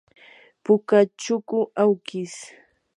[0.63, 2.37] puka chuku awkish.